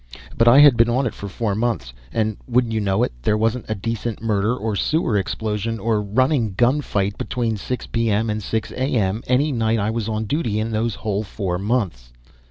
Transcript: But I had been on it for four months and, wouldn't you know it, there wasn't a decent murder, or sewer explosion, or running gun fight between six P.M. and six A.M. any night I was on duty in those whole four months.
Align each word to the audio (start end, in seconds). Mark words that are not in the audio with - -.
But 0.35 0.47
I 0.47 0.61
had 0.61 0.77
been 0.77 0.89
on 0.89 1.05
it 1.05 1.13
for 1.13 1.27
four 1.27 1.53
months 1.53 1.93
and, 2.11 2.37
wouldn't 2.47 2.73
you 2.73 2.81
know 2.81 3.03
it, 3.03 3.11
there 3.21 3.37
wasn't 3.37 3.69
a 3.69 3.75
decent 3.75 4.19
murder, 4.19 4.57
or 4.57 4.75
sewer 4.75 5.15
explosion, 5.15 5.77
or 5.77 6.01
running 6.01 6.55
gun 6.55 6.81
fight 6.81 7.19
between 7.19 7.55
six 7.55 7.85
P.M. 7.85 8.27
and 8.27 8.41
six 8.41 8.71
A.M. 8.71 9.21
any 9.27 9.51
night 9.51 9.77
I 9.77 9.91
was 9.91 10.09
on 10.09 10.23
duty 10.25 10.57
in 10.59 10.71
those 10.71 10.95
whole 11.05 11.21
four 11.21 11.59
months. 11.59 12.11